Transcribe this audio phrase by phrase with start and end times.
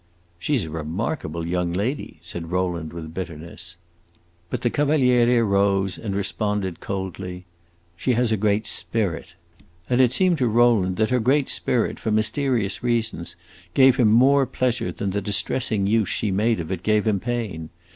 [0.39, 3.75] "She 's a remarkable young lady," said Rowland, with bitterness.
[4.49, 7.45] But the Cavaliere rose and responded coldly,
[7.95, 9.35] "She has a great spirit."
[9.87, 13.35] And it seemed to Rowland that her great spirit, for mysterious reasons,
[13.75, 17.69] gave him more pleasure than the distressing use she made of it gave him pain.